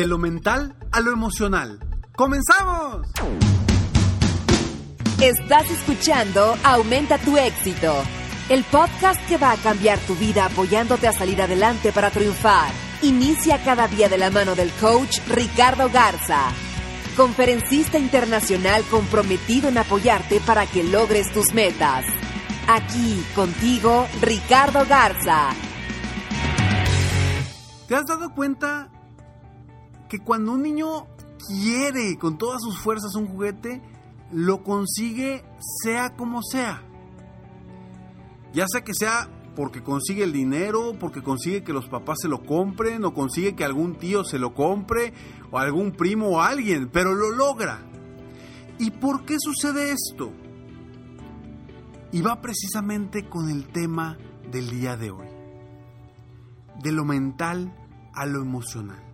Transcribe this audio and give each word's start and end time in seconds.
De 0.00 0.06
lo 0.06 0.16
mental 0.16 0.74
a 0.92 1.00
lo 1.00 1.12
emocional. 1.12 1.78
¡Comenzamos! 2.16 3.06
Estás 5.20 5.70
escuchando 5.70 6.56
Aumenta 6.64 7.18
tu 7.18 7.36
éxito, 7.36 7.92
el 8.48 8.64
podcast 8.64 9.20
que 9.28 9.36
va 9.36 9.52
a 9.52 9.58
cambiar 9.58 9.98
tu 9.98 10.14
vida 10.14 10.46
apoyándote 10.46 11.06
a 11.06 11.12
salir 11.12 11.42
adelante 11.42 11.92
para 11.92 12.08
triunfar. 12.10 12.70
Inicia 13.02 13.62
cada 13.62 13.88
día 13.88 14.08
de 14.08 14.16
la 14.16 14.30
mano 14.30 14.54
del 14.54 14.70
coach 14.80 15.18
Ricardo 15.28 15.90
Garza, 15.90 16.44
conferencista 17.14 17.98
internacional 17.98 18.82
comprometido 18.84 19.68
en 19.68 19.76
apoyarte 19.76 20.40
para 20.40 20.64
que 20.64 20.82
logres 20.82 21.30
tus 21.34 21.52
metas. 21.52 22.06
Aquí 22.68 23.22
contigo, 23.34 24.08
Ricardo 24.22 24.86
Garza. 24.88 25.50
¿Te 27.86 27.94
has 27.96 28.06
dado 28.06 28.30
cuenta 28.30 28.88
que 30.10 30.18
cuando 30.18 30.52
un 30.52 30.62
niño 30.62 31.06
quiere 31.46 32.18
con 32.18 32.36
todas 32.36 32.60
sus 32.60 32.78
fuerzas 32.78 33.14
un 33.14 33.28
juguete, 33.28 33.80
lo 34.32 34.62
consigue 34.64 35.44
sea 35.82 36.16
como 36.16 36.42
sea. 36.42 36.82
Ya 38.52 38.66
sea 38.68 38.82
que 38.82 38.92
sea 38.92 39.30
porque 39.54 39.82
consigue 39.82 40.24
el 40.24 40.32
dinero, 40.32 40.94
porque 40.98 41.22
consigue 41.22 41.62
que 41.62 41.72
los 41.72 41.86
papás 41.86 42.18
se 42.22 42.28
lo 42.28 42.42
compren, 42.42 43.04
o 43.04 43.14
consigue 43.14 43.54
que 43.54 43.64
algún 43.64 43.96
tío 43.98 44.24
se 44.24 44.40
lo 44.40 44.52
compre, 44.52 45.14
o 45.52 45.58
algún 45.58 45.92
primo 45.92 46.28
o 46.28 46.40
alguien, 46.40 46.88
pero 46.92 47.14
lo 47.14 47.30
logra. 47.30 47.80
¿Y 48.78 48.90
por 48.90 49.24
qué 49.24 49.36
sucede 49.38 49.92
esto? 49.92 50.32
Y 52.10 52.20
va 52.20 52.40
precisamente 52.40 53.28
con 53.28 53.48
el 53.48 53.68
tema 53.68 54.18
del 54.50 54.70
día 54.70 54.96
de 54.96 55.12
hoy. 55.12 55.28
De 56.82 56.90
lo 56.90 57.04
mental 57.04 57.72
a 58.12 58.26
lo 58.26 58.42
emocional. 58.42 59.09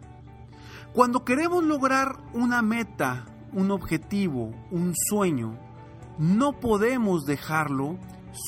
Cuando 0.97 1.27
queremos 1.27 1.62
lograr 1.62 2.16
una 2.33 2.62
meta, 2.62 3.27
un 3.52 3.70
objetivo, 3.70 4.55
un 4.70 4.94
sueño, 4.97 5.58
no 6.19 6.58
podemos 6.58 7.27
dejarlo 7.27 7.98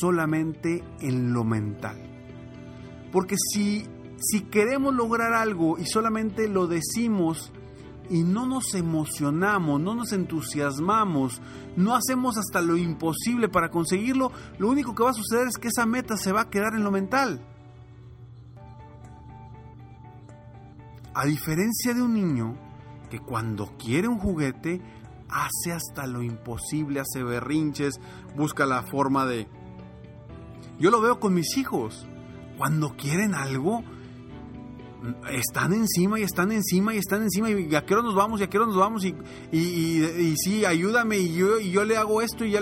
solamente 0.00 0.82
en 1.00 1.34
lo 1.34 1.44
mental. 1.44 1.98
Porque 3.12 3.36
si, 3.36 3.86
si 4.16 4.44
queremos 4.44 4.94
lograr 4.94 5.34
algo 5.34 5.76
y 5.78 5.84
solamente 5.84 6.48
lo 6.48 6.66
decimos 6.66 7.52
y 8.08 8.22
no 8.22 8.46
nos 8.46 8.74
emocionamos, 8.74 9.78
no 9.78 9.94
nos 9.94 10.14
entusiasmamos, 10.14 11.42
no 11.76 11.94
hacemos 11.94 12.38
hasta 12.38 12.62
lo 12.62 12.78
imposible 12.78 13.50
para 13.50 13.70
conseguirlo, 13.70 14.32
lo 14.56 14.70
único 14.70 14.94
que 14.94 15.02
va 15.02 15.10
a 15.10 15.12
suceder 15.12 15.48
es 15.48 15.58
que 15.58 15.68
esa 15.68 15.84
meta 15.84 16.16
se 16.16 16.32
va 16.32 16.40
a 16.40 16.48
quedar 16.48 16.72
en 16.72 16.84
lo 16.84 16.90
mental. 16.90 17.42
A 21.18 21.26
diferencia 21.26 21.94
de 21.94 22.00
un 22.00 22.14
niño 22.14 22.56
que 23.10 23.18
cuando 23.18 23.76
quiere 23.76 24.06
un 24.06 24.20
juguete 24.20 24.80
hace 25.28 25.72
hasta 25.72 26.06
lo 26.06 26.22
imposible, 26.22 27.00
hace 27.00 27.24
berrinches, 27.24 27.94
busca 28.36 28.66
la 28.66 28.84
forma 28.84 29.26
de... 29.26 29.48
Yo 30.78 30.92
lo 30.92 31.00
veo 31.00 31.18
con 31.18 31.34
mis 31.34 31.56
hijos. 31.56 32.06
Cuando 32.56 32.94
quieren 32.96 33.34
algo, 33.34 33.82
están 35.30 35.72
encima 35.72 36.20
y 36.20 36.22
están 36.22 36.52
encima 36.52 36.94
y 36.94 36.98
están 36.98 37.22
encima 37.22 37.50
y 37.50 37.74
a 37.74 37.84
qué 37.84 37.94
hora 37.94 38.02
nos 38.02 38.14
vamos 38.14 38.40
y 38.40 38.44
a 38.44 38.48
qué 38.48 38.58
hora 38.58 38.66
nos 38.66 38.76
vamos 38.76 39.04
y, 39.04 39.14
y, 39.52 40.34
sí, 40.36 40.64
ayúdame 40.64 41.18
y 41.18 41.34
yo, 41.34 41.58
y 41.58 41.70
yo 41.70 41.84
le 41.84 41.96
hago 41.96 42.20
esto 42.22 42.44
y, 42.44 42.56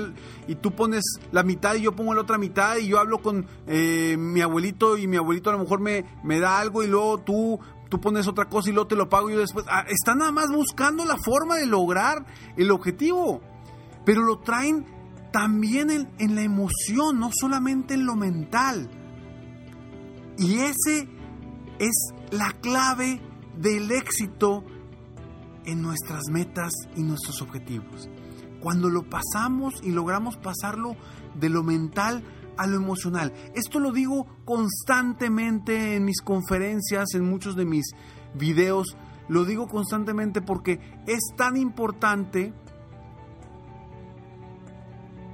y 0.47 0.55
tú 0.57 0.73
pones 0.73 1.05
la 1.33 1.43
mitad 1.43 1.75
y 1.75 1.83
yo 1.83 1.93
pongo 1.95 2.15
la 2.15 2.23
otra 2.23 2.39
mitad 2.39 2.77
y 2.77 2.89
yo 2.89 2.99
hablo 2.99 3.19
con 3.19 3.47
eh, 3.67 4.17
mi 4.19 4.41
abuelito 4.41 4.99
y 4.99 5.07
mi 5.07 5.17
abuelito 5.17 5.51
a 5.51 5.55
lo 5.55 5.61
mejor 5.61 5.81
me, 5.81 6.05
me 6.25 6.39
da 6.39 6.59
algo 6.59 6.83
y 6.83 6.87
luego 6.87 7.19
tú 7.21 7.59
tú 7.89 8.01
pones 8.01 8.27
otra 8.27 8.47
cosa 8.47 8.71
y 8.71 8.73
luego 8.73 8.89
te 8.89 8.97
lo 8.97 9.09
pago 9.09 9.31
yo 9.31 9.39
después. 9.39 9.67
Ah, 9.69 9.85
están 9.89 10.19
nada 10.19 10.33
más 10.33 10.51
buscando 10.51 11.05
la 11.05 11.17
forma 11.17 11.57
de 11.57 11.67
lograr 11.67 12.27
el 12.57 12.71
objetivo, 12.71 13.41
pero 14.05 14.23
lo 14.23 14.39
traen 14.39 14.87
también 15.33 15.91
en, 15.91 16.09
en 16.19 16.35
la 16.35 16.43
emoción, 16.43 17.19
no 17.19 17.31
solamente 17.33 17.95
en 17.95 18.07
lo 18.07 18.17
mental. 18.17 18.91
Y 20.39 20.57
ese 20.57 21.09
es 21.79 22.13
la 22.31 22.53
clave 22.61 23.21
del 23.57 23.91
éxito 23.91 24.65
en 25.65 25.83
nuestras 25.83 26.25
metas 26.31 26.73
y 26.95 27.03
nuestros 27.03 27.43
objetivos. 27.43 28.09
Cuando 28.61 28.89
lo 28.89 29.09
pasamos 29.09 29.75
y 29.83 29.91
logramos 29.91 30.37
pasarlo 30.37 30.97
de 31.35 31.51
lo 31.51 31.63
mental 31.63 32.23
a 32.57 32.67
lo 32.67 32.77
emocional. 32.77 33.33
Esto 33.55 33.81
lo 33.81 33.93
digo 33.93 34.27
constantemente 34.45 35.97
en 35.97 36.05
mis 36.05 36.21
conferencias, 36.21 37.15
en 37.15 37.25
muchos 37.25 37.57
de 37.57 37.65
mis 37.65 37.87
videos. 38.35 38.97
Lo 39.29 39.45
digo 39.45 39.69
constantemente 39.69 40.41
porque 40.41 40.81
es 41.07 41.21
tan 41.37 41.57
importante 41.57 42.53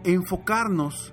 enfocarnos 0.04 1.12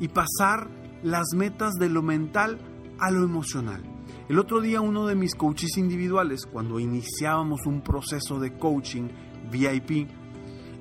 y 0.00 0.08
pasar 0.08 0.68
las 1.02 1.28
metas 1.34 1.74
de 1.74 1.88
lo 1.88 2.02
mental 2.02 2.58
a 2.98 3.10
lo 3.10 3.24
emocional. 3.24 3.82
El 4.28 4.38
otro 4.38 4.60
día 4.60 4.80
uno 4.80 5.06
de 5.06 5.14
mis 5.14 5.34
coaches 5.34 5.78
individuales, 5.78 6.44
cuando 6.44 6.78
iniciábamos 6.80 7.66
un 7.66 7.80
proceso 7.80 8.38
de 8.38 8.58
coaching 8.58 9.08
VIP, 9.50 10.08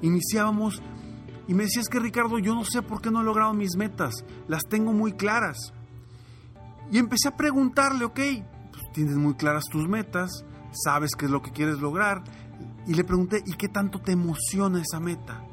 iniciábamos 0.01 0.81
y 1.47 1.53
me 1.53 1.63
decía, 1.63 1.81
es 1.81 1.89
que 1.89 1.99
Ricardo, 1.99 2.39
yo 2.39 2.53
no 2.53 2.65
sé 2.65 2.81
por 2.81 3.01
qué 3.01 3.09
no 3.09 3.21
he 3.21 3.23
logrado 3.23 3.53
mis 3.53 3.77
metas, 3.77 4.13
las 4.47 4.63
tengo 4.67 4.91
muy 4.91 5.13
claras. 5.13 5.73
Y 6.91 6.97
empecé 6.97 7.29
a 7.29 7.37
preguntarle, 7.37 8.05
ok, 8.05 8.19
pues 8.71 8.83
tienes 8.93 9.15
muy 9.15 9.35
claras 9.35 9.63
tus 9.71 9.87
metas, 9.87 10.45
sabes 10.71 11.11
qué 11.17 11.25
es 11.25 11.31
lo 11.31 11.41
que 11.41 11.51
quieres 11.51 11.79
lograr. 11.79 12.23
Y 12.85 12.93
le 12.93 13.03
pregunté, 13.03 13.41
¿y 13.45 13.53
qué 13.53 13.69
tanto 13.69 13.99
te 13.99 14.11
emociona 14.11 14.81
esa 14.81 14.99
meta? 14.99 15.43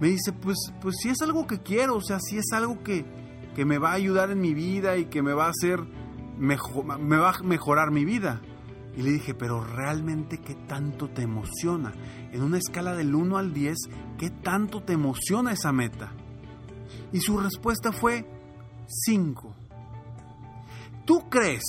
Me 0.00 0.08
dice, 0.08 0.32
pues, 0.32 0.58
pues 0.80 0.96
si 1.00 1.10
es 1.10 1.20
algo 1.22 1.46
que 1.46 1.60
quiero, 1.60 1.96
o 1.96 2.02
sea, 2.02 2.18
si 2.18 2.38
es 2.38 2.46
algo 2.52 2.82
que, 2.82 3.04
que 3.54 3.64
me 3.64 3.78
va 3.78 3.90
a 3.90 3.94
ayudar 3.94 4.30
en 4.30 4.40
mi 4.40 4.54
vida 4.54 4.96
y 4.96 5.06
que 5.06 5.22
me 5.22 5.32
va 5.32 5.46
a 5.46 5.50
hacer, 5.50 5.80
mejor, 6.38 6.98
me 6.98 7.16
va 7.16 7.30
a 7.30 7.42
mejorar 7.42 7.90
mi 7.90 8.04
vida. 8.04 8.40
Y 8.96 9.02
le 9.02 9.10
dije, 9.12 9.34
pero 9.34 9.64
realmente 9.64 10.38
qué 10.38 10.54
tanto 10.54 11.08
te 11.08 11.22
emociona. 11.22 11.92
En 12.30 12.42
una 12.42 12.58
escala 12.58 12.94
del 12.94 13.14
1 13.14 13.38
al 13.38 13.54
10, 13.54 13.76
¿qué 14.18 14.30
tanto 14.30 14.82
te 14.82 14.92
emociona 14.92 15.52
esa 15.52 15.72
meta? 15.72 16.12
Y 17.12 17.20
su 17.20 17.38
respuesta 17.38 17.92
fue 17.92 18.26
5. 18.86 19.54
¿Tú 21.06 21.28
crees 21.30 21.64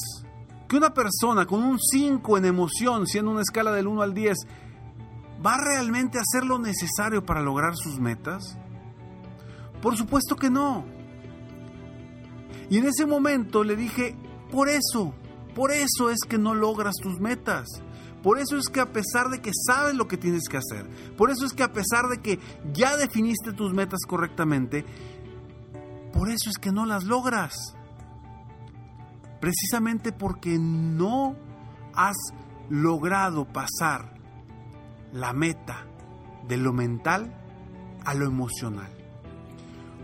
que 0.68 0.76
una 0.76 0.94
persona 0.94 1.46
con 1.46 1.64
un 1.64 1.80
5 1.80 2.38
en 2.38 2.46
emoción, 2.46 3.08
siendo 3.08 3.32
una 3.32 3.42
escala 3.42 3.72
del 3.72 3.88
1 3.88 4.02
al 4.02 4.14
10, 4.14 4.38
va 5.46 5.58
realmente 5.58 6.18
a 6.18 6.22
hacer 6.22 6.46
lo 6.46 6.60
necesario 6.60 7.26
para 7.26 7.42
lograr 7.42 7.76
sus 7.76 8.00
metas? 8.00 8.58
Por 9.82 9.98
supuesto 9.98 10.36
que 10.36 10.50
no. 10.50 10.86
Y 12.70 12.78
en 12.78 12.86
ese 12.86 13.06
momento 13.06 13.64
le 13.64 13.76
dije, 13.76 14.16
por 14.52 14.70
eso, 14.70 15.14
por 15.56 15.72
eso 15.72 16.10
es 16.10 16.20
que 16.28 16.38
no 16.38 16.54
logras 16.54 16.96
tus 17.02 17.20
metas. 17.20 17.68
Por 18.22 18.40
eso 18.40 18.58
es 18.58 18.70
que 18.70 18.80
a 18.80 18.94
pesar 18.94 19.30
de 19.30 19.42
que 19.42 19.52
sabes 19.68 19.96
lo 19.96 20.08
que 20.08 20.18
tienes 20.18 20.48
que 20.48 20.58
hacer, 20.58 20.88
por 21.18 21.30
eso 21.30 21.46
es 21.46 21.52
que 21.52 21.64
a 21.64 21.74
pesar 21.74 22.08
de 22.08 22.22
que 22.22 22.40
ya 22.74 22.96
definiste 22.96 23.52
tus 23.52 23.74
metas 23.74 24.00
correctamente, 24.08 24.86
por 26.14 26.30
eso 26.30 26.50
es 26.50 26.58
que 26.58 26.72
no 26.72 26.86
las 26.86 27.04
logras. 27.04 27.54
Precisamente 29.42 30.14
porque 30.14 30.58
no 30.58 31.36
has 31.94 32.16
logrado 32.70 33.46
pasar 33.46 34.14
la 35.12 35.34
meta 35.34 35.86
de 36.48 36.56
lo 36.56 36.72
mental 36.72 37.36
a 38.06 38.14
lo 38.14 38.26
emocional. 38.26 38.90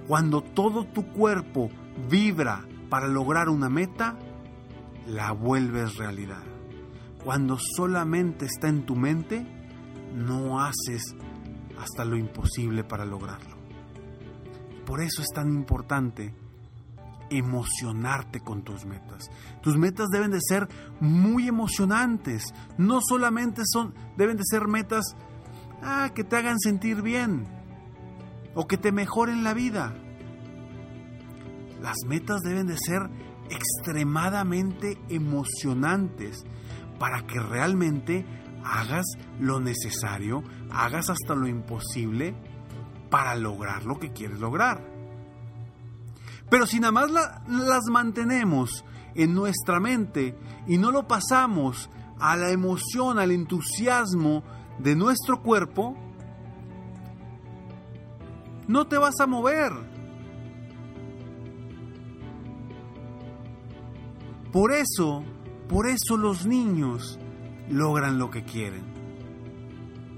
Cuando 0.09 0.41
todo 0.41 0.83
tu 0.85 1.07
cuerpo 1.13 1.69
vibra 2.09 2.65
para 2.89 3.07
lograr 3.07 3.47
una 3.47 3.69
meta, 3.69 4.17
la 5.09 5.31
vuelves 5.31 5.97
realidad. 5.97 6.43
Cuando 7.23 7.57
solamente 7.75 8.45
está 8.45 8.69
en 8.69 8.85
tu 8.85 8.95
mente, 8.95 9.45
no 10.13 10.61
haces 10.61 11.15
hasta 11.79 12.05
lo 12.05 12.17
imposible 12.17 12.83
para 12.83 13.05
lograrlo. 13.05 13.57
Por 14.85 15.01
eso 15.01 15.21
es 15.21 15.27
tan 15.33 15.49
importante 15.49 16.33
emocionarte 17.29 18.39
con 18.39 18.63
tus 18.63 18.85
metas. 18.85 19.29
Tus 19.61 19.77
metas 19.77 20.07
deben 20.11 20.31
de 20.31 20.39
ser 20.41 20.67
muy 20.99 21.47
emocionantes. 21.47 22.43
No 22.77 22.99
solamente 23.01 23.61
son, 23.65 23.93
deben 24.17 24.37
de 24.37 24.43
ser 24.45 24.67
metas 24.67 25.15
ah, 25.83 26.11
que 26.13 26.23
te 26.23 26.35
hagan 26.37 26.59
sentir 26.59 27.01
bien 27.01 27.45
o 28.55 28.67
que 28.67 28.77
te 28.77 28.91
mejoren 28.91 29.43
la 29.43 29.53
vida. 29.53 29.93
Las 31.81 31.97
metas 32.07 32.41
deben 32.41 32.67
de 32.67 32.77
ser 32.77 33.09
extremadamente 33.49 34.97
emocionantes 35.09 36.45
para 36.99 37.25
que 37.25 37.39
realmente 37.39 38.25
hagas 38.63 39.05
lo 39.39 39.59
necesario, 39.59 40.43
hagas 40.71 41.09
hasta 41.09 41.35
lo 41.35 41.47
imposible 41.47 42.35
para 43.09 43.35
lograr 43.35 43.85
lo 43.85 43.99
que 43.99 44.11
quieres 44.11 44.39
lograr. 44.39 44.83
Pero 46.49 46.65
si 46.65 46.79
nada 46.79 46.91
más 46.91 47.11
las 47.11 47.85
mantenemos 47.91 48.83
en 49.15 49.33
nuestra 49.33 49.79
mente 49.79 50.37
y 50.67 50.77
no 50.77 50.91
lo 50.91 51.07
pasamos 51.07 51.89
a 52.19 52.35
la 52.35 52.49
emoción, 52.49 53.19
al 53.19 53.31
entusiasmo 53.31 54.43
de 54.79 54.95
nuestro 54.95 55.41
cuerpo, 55.41 55.95
no 58.67 58.87
te 58.87 58.97
vas 58.97 59.19
a 59.19 59.27
mover. 59.27 59.98
Por 64.51 64.71
eso, 64.71 65.23
por 65.67 65.87
eso 65.87 66.17
los 66.17 66.45
niños 66.45 67.19
logran 67.69 68.17
lo 68.17 68.31
que 68.31 68.43
quieren. 68.43 68.83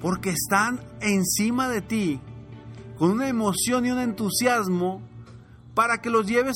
Porque 0.02 0.32
están 0.32 0.80
encima 1.02 1.68
de 1.68 1.82
ti 1.82 2.22
con 2.98 3.12
una 3.12 3.28
emoción 3.28 3.86
y 3.86 3.92
un 3.92 4.00
entusiasmo 4.00 5.02
para 5.74 6.02
que 6.02 6.10
los 6.10 6.26
lleves 6.28 6.56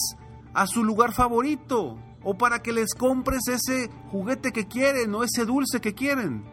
a 0.54 0.68
su 0.68 0.83
lugar 0.83 1.13
favorito 1.13 1.98
o 2.24 2.38
para 2.38 2.62
que 2.62 2.72
les 2.72 2.94
compres 2.95 3.48
ese 3.48 3.89
juguete 4.12 4.51
que 4.51 4.68
quieren 4.68 5.13
o 5.13 5.24
ese 5.24 5.45
dulce 5.45 5.81
que 5.81 5.94
quieren. 5.94 6.44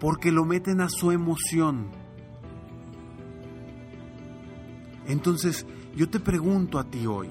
Porque 0.00 0.32
lo 0.32 0.44
meten 0.44 0.80
a 0.80 0.88
su 0.88 1.12
emoción. 1.12 1.90
Entonces, 5.06 5.66
yo 5.94 6.08
te 6.08 6.20
pregunto 6.20 6.78
a 6.78 6.84
ti 6.84 7.06
hoy, 7.06 7.30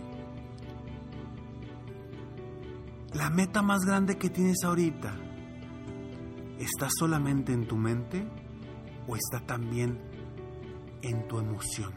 la 3.14 3.30
meta 3.30 3.62
más 3.62 3.82
grande 3.86 4.18
que 4.18 4.30
tienes 4.30 4.64
ahorita, 4.64 5.14
¿está 6.60 6.88
solamente 6.90 7.54
en 7.54 7.68
tu 7.68 7.76
mente 7.76 8.26
o 9.08 9.16
está 9.16 9.46
también 9.46 10.00
en 11.02 11.28
tu 11.28 11.40
emoción? 11.40 11.92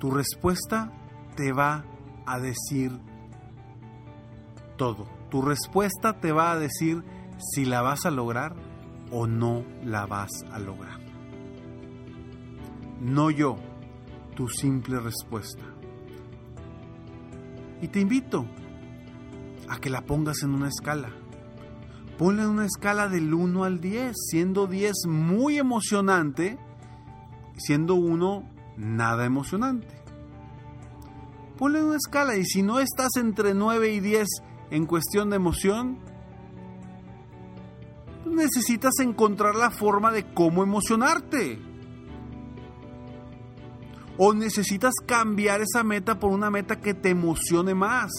Tu 0.00 0.10
respuesta 0.10 0.92
te 1.36 1.52
va 1.52 1.84
a 2.26 2.38
decir 2.38 2.92
todo. 4.76 5.06
Tu 5.30 5.42
respuesta 5.42 6.20
te 6.20 6.32
va 6.32 6.52
a 6.52 6.58
decir 6.58 7.02
si 7.38 7.64
la 7.64 7.82
vas 7.82 8.04
a 8.04 8.10
lograr 8.10 8.54
o 9.10 9.26
no 9.26 9.64
la 9.84 10.06
vas 10.06 10.30
a 10.50 10.58
lograr. 10.58 11.00
No 13.00 13.30
yo, 13.30 13.56
tu 14.34 14.48
simple 14.48 15.00
respuesta. 15.00 15.75
Y 17.80 17.88
te 17.88 18.00
invito 18.00 18.46
a 19.68 19.78
que 19.78 19.90
la 19.90 20.02
pongas 20.02 20.42
en 20.42 20.54
una 20.54 20.68
escala. 20.68 21.10
Ponla 22.18 22.44
en 22.44 22.48
una 22.48 22.64
escala 22.64 23.08
del 23.08 23.34
1 23.34 23.64
al 23.64 23.80
10, 23.80 24.14
siendo 24.30 24.66
10 24.66 25.06
muy 25.08 25.58
emocionante, 25.58 26.58
siendo 27.56 27.94
1 27.94 28.48
nada 28.76 29.26
emocionante. 29.26 29.88
Ponle 31.58 31.82
una 31.82 31.96
escala 31.96 32.36
y 32.36 32.44
si 32.44 32.62
no 32.62 32.80
estás 32.80 33.16
entre 33.16 33.54
9 33.54 33.90
y 33.92 34.00
10 34.00 34.28
en 34.70 34.86
cuestión 34.86 35.30
de 35.30 35.36
emoción, 35.36 35.98
necesitas 38.26 38.98
encontrar 39.00 39.54
la 39.54 39.70
forma 39.70 40.12
de 40.12 40.24
cómo 40.32 40.62
emocionarte. 40.62 41.58
O 44.18 44.32
necesitas 44.32 44.94
cambiar 45.06 45.60
esa 45.60 45.82
meta 45.84 46.18
por 46.18 46.30
una 46.32 46.50
meta 46.50 46.80
que 46.80 46.94
te 46.94 47.10
emocione 47.10 47.74
más. 47.74 48.10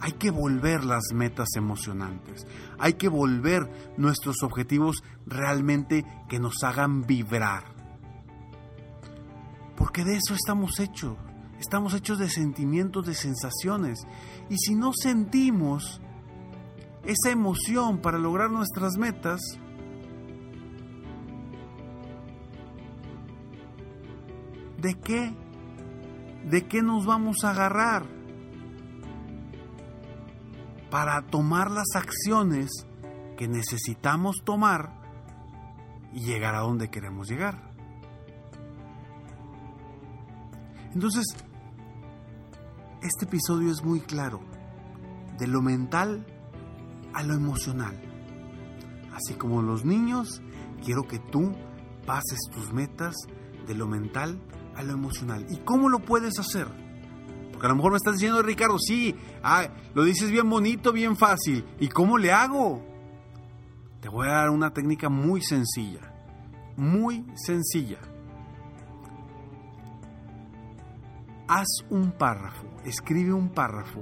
Hay 0.00 0.12
que 0.12 0.30
volver 0.30 0.84
las 0.84 1.12
metas 1.14 1.48
emocionantes. 1.54 2.44
Hay 2.78 2.94
que 2.94 3.08
volver 3.08 3.94
nuestros 3.96 4.42
objetivos 4.42 5.04
realmente 5.26 6.04
que 6.28 6.40
nos 6.40 6.64
hagan 6.64 7.02
vibrar. 7.02 7.62
Porque 9.76 10.04
de 10.04 10.16
eso 10.16 10.34
estamos 10.34 10.80
hechos. 10.80 11.16
Estamos 11.60 11.94
hechos 11.94 12.18
de 12.18 12.28
sentimientos, 12.28 13.06
de 13.06 13.14
sensaciones. 13.14 14.00
Y 14.50 14.56
si 14.58 14.74
no 14.74 14.92
sentimos 14.92 16.00
esa 17.04 17.30
emoción 17.30 17.98
para 17.98 18.18
lograr 18.18 18.50
nuestras 18.50 18.96
metas, 18.96 19.40
¿de 24.82 24.94
qué? 24.98 25.32
¿De 26.44 26.66
qué 26.66 26.82
nos 26.82 27.06
vamos 27.06 27.44
a 27.44 27.50
agarrar? 27.50 28.04
Para 30.90 31.22
tomar 31.22 31.70
las 31.70 31.94
acciones 31.94 32.68
que 33.38 33.48
necesitamos 33.48 34.42
tomar 34.44 35.00
y 36.12 36.24
llegar 36.24 36.56
a 36.56 36.60
donde 36.60 36.90
queremos 36.90 37.28
llegar. 37.28 37.70
Entonces, 40.92 41.24
este 43.00 43.24
episodio 43.24 43.70
es 43.70 43.82
muy 43.82 44.00
claro, 44.00 44.40
de 45.38 45.46
lo 45.46 45.62
mental 45.62 46.26
a 47.14 47.22
lo 47.22 47.34
emocional. 47.34 47.98
Así 49.14 49.34
como 49.34 49.62
los 49.62 49.84
niños, 49.84 50.42
quiero 50.84 51.04
que 51.04 51.18
tú 51.18 51.54
pases 52.04 52.40
tus 52.52 52.72
metas 52.72 53.14
de 53.66 53.74
lo 53.74 53.86
mental 53.86 54.42
a 54.76 54.82
lo 54.82 54.92
emocional. 54.92 55.46
¿Y 55.50 55.58
cómo 55.58 55.88
lo 55.88 56.00
puedes 56.00 56.38
hacer? 56.38 56.66
Porque 57.52 57.66
a 57.66 57.70
lo 57.70 57.76
mejor 57.76 57.92
me 57.92 57.96
estás 57.96 58.14
diciendo, 58.14 58.42
Ricardo, 58.42 58.78
sí, 58.78 59.14
ah, 59.42 59.68
lo 59.94 60.04
dices 60.04 60.30
bien 60.30 60.48
bonito, 60.48 60.92
bien 60.92 61.16
fácil. 61.16 61.64
¿Y 61.78 61.88
cómo 61.88 62.18
le 62.18 62.32
hago? 62.32 62.84
Te 64.00 64.08
voy 64.08 64.26
a 64.28 64.32
dar 64.32 64.50
una 64.50 64.72
técnica 64.72 65.08
muy 65.08 65.42
sencilla, 65.42 66.12
muy 66.76 67.24
sencilla. 67.34 67.98
haz 71.52 71.84
un 71.90 72.12
párrafo, 72.12 72.66
escribe 72.84 73.34
un 73.34 73.50
párrafo 73.50 74.00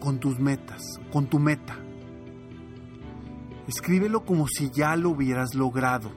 con 0.00 0.18
tus 0.18 0.40
metas, 0.40 0.82
con 1.12 1.26
tu 1.26 1.38
meta. 1.38 1.76
Escríbelo 3.68 4.24
como 4.24 4.48
si 4.48 4.70
ya 4.70 4.96
lo 4.96 5.10
hubieras 5.10 5.54
logrado. 5.54 6.10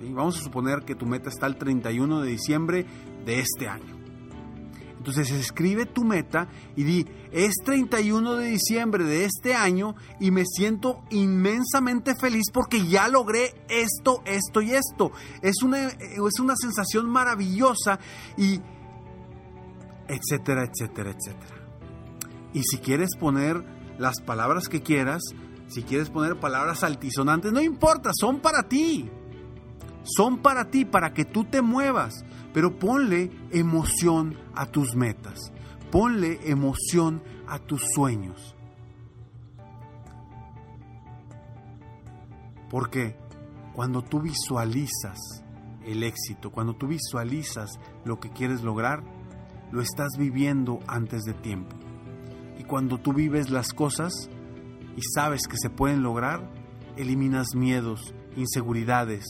Vamos 0.00 0.38
a 0.38 0.42
suponer 0.42 0.84
que 0.84 0.94
tu 0.94 1.06
meta 1.06 1.28
está 1.28 1.46
el 1.46 1.56
31 1.56 2.22
de 2.22 2.30
diciembre 2.30 2.86
de 3.24 3.40
este 3.40 3.68
año. 3.68 4.00
Entonces 4.96 5.30
escribe 5.30 5.86
tu 5.86 6.04
meta 6.04 6.48
y 6.76 6.84
di, 6.84 7.06
es 7.32 7.54
31 7.64 8.36
de 8.36 8.48
diciembre 8.48 9.04
de 9.04 9.24
este 9.24 9.54
año 9.54 9.94
y 10.18 10.30
me 10.30 10.44
siento 10.44 11.02
inmensamente 11.08 12.14
feliz 12.14 12.50
porque 12.52 12.86
ya 12.86 13.08
logré 13.08 13.54
esto, 13.68 14.22
esto 14.26 14.60
y 14.60 14.72
esto. 14.72 15.12
Es 15.40 15.62
una, 15.62 15.88
es 15.88 16.38
una 16.38 16.54
sensación 16.54 17.08
maravillosa 17.08 17.98
y 18.36 18.60
etcétera, 20.06 20.64
etcétera, 20.64 21.12
etcétera. 21.12 21.56
Y 22.52 22.62
si 22.64 22.76
quieres 22.78 23.10
poner 23.18 23.64
las 23.98 24.20
palabras 24.20 24.68
que 24.68 24.82
quieras, 24.82 25.22
si 25.68 25.82
quieres 25.82 26.10
poner 26.10 26.38
palabras 26.40 26.84
altisonantes, 26.84 27.52
no 27.52 27.60
importa, 27.62 28.10
son 28.12 28.40
para 28.40 28.64
ti. 28.64 29.08
Son 30.02 30.38
para 30.38 30.70
ti, 30.70 30.84
para 30.84 31.12
que 31.12 31.24
tú 31.24 31.44
te 31.44 31.62
muevas 31.62 32.24
pero 32.52 32.78
ponle 32.78 33.30
emoción 33.50 34.36
a 34.54 34.66
tus 34.66 34.96
metas, 34.96 35.52
ponle 35.90 36.38
emoción 36.50 37.22
a 37.46 37.58
tus 37.58 37.82
sueños. 37.94 38.56
Porque 42.68 43.16
cuando 43.72 44.02
tú 44.02 44.20
visualizas 44.20 45.18
el 45.84 46.02
éxito, 46.02 46.50
cuando 46.50 46.74
tú 46.74 46.88
visualizas 46.88 47.78
lo 48.04 48.20
que 48.20 48.30
quieres 48.30 48.62
lograr, 48.62 49.02
lo 49.72 49.80
estás 49.80 50.10
viviendo 50.18 50.80
antes 50.86 51.22
de 51.22 51.34
tiempo. 51.34 51.76
Y 52.58 52.64
cuando 52.64 52.98
tú 52.98 53.12
vives 53.12 53.50
las 53.50 53.72
cosas 53.72 54.12
y 54.96 55.02
sabes 55.14 55.46
que 55.48 55.56
se 55.56 55.70
pueden 55.70 56.02
lograr, 56.02 56.48
eliminas 56.96 57.54
miedos, 57.54 58.14
inseguridades 58.36 59.24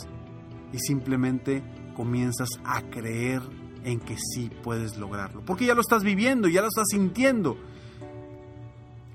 y 0.72 0.78
simplemente 0.78 1.62
comienzas 1.94 2.48
a 2.64 2.82
creer 2.82 3.42
en 3.84 4.00
que 4.00 4.16
sí 4.16 4.50
puedes 4.62 4.96
lograrlo. 4.96 5.42
Porque 5.44 5.66
ya 5.66 5.74
lo 5.74 5.80
estás 5.80 6.02
viviendo, 6.02 6.48
ya 6.48 6.62
lo 6.62 6.68
estás 6.68 6.86
sintiendo. 6.90 7.56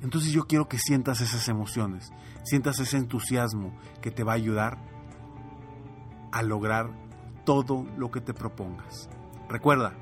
Entonces 0.02 0.32
yo 0.32 0.46
quiero 0.46 0.68
que 0.68 0.78
sientas 0.78 1.22
esas 1.22 1.48
emociones, 1.48 2.12
sientas 2.44 2.80
ese 2.80 2.98
entusiasmo 2.98 3.76
que 4.02 4.12
te 4.12 4.24
va 4.24 4.34
a 4.34 4.36
ayudar 4.36 4.78
a 6.32 6.44
lograr 6.44 6.92
todo 7.46 7.88
lo 7.98 8.12
que 8.12 8.22
te 8.22 8.34
propongas. 8.34 9.10
Recuerda, 9.50 9.94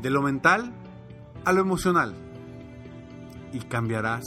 de 0.00 0.10
lo 0.10 0.22
mental 0.22 0.72
a 1.44 1.52
lo 1.52 1.60
emocional 1.60 2.14
y 3.52 3.60
cambiarás 3.60 4.24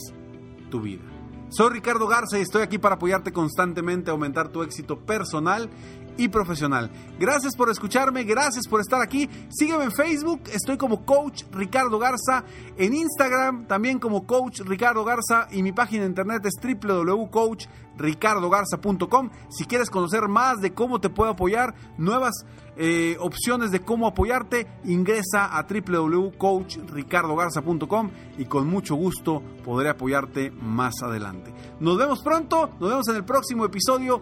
tu 0.69 0.81
vida. 0.81 1.03
Soy 1.49 1.71
Ricardo 1.71 2.07
Garza 2.07 2.37
y 2.37 2.41
estoy 2.41 2.61
aquí 2.61 2.77
para 2.77 2.95
apoyarte 2.95 3.31
constantemente 3.31 4.11
aumentar 4.11 4.49
tu 4.49 4.63
éxito 4.63 4.99
personal 4.99 5.69
y 6.17 6.27
profesional. 6.27 6.89
Gracias 7.19 7.55
por 7.55 7.69
escucharme, 7.69 8.23
gracias 8.23 8.67
por 8.67 8.81
estar 8.81 8.99
aquí. 9.01 9.29
Sígueme 9.49 9.83
en 9.85 9.91
Facebook, 9.91 10.41
estoy 10.51 10.77
como 10.77 11.05
Coach 11.05 11.43
Ricardo 11.51 11.99
Garza, 11.99 12.43
en 12.77 12.93
Instagram 12.93 13.67
también 13.67 13.99
como 13.99 14.25
Coach 14.25 14.61
Ricardo 14.61 15.03
Garza 15.03 15.47
y 15.51 15.61
mi 15.63 15.71
página 15.71 16.03
de 16.03 16.09
internet 16.09 16.45
es 16.45 16.55
www.coachricardogarza.com. 16.61 19.29
Si 19.49 19.65
quieres 19.65 19.89
conocer 19.89 20.27
más 20.27 20.59
de 20.59 20.73
cómo 20.73 20.99
te 20.99 21.09
puedo 21.09 21.31
apoyar, 21.31 21.73
nuevas 21.97 22.45
eh, 22.75 23.17
opciones 23.19 23.71
de 23.71 23.79
cómo 23.79 24.05
apoyarte, 24.05 24.67
ingresa 24.85 25.57
a 25.57 25.63
www.coachricardogarza.com 25.63 28.11
y 28.37 28.45
con 28.45 28.67
mucho 28.67 28.93
gusto 28.95 29.41
podré 29.65 29.89
apoyarte 29.89 30.51
más 30.51 31.01
adelante. 31.01 31.51
Nos 31.79 31.97
vemos 31.97 32.21
pronto, 32.21 32.69
nos 32.79 32.89
vemos 32.89 33.07
en 33.07 33.15
el 33.15 33.25
próximo 33.25 33.65
episodio. 33.65 34.21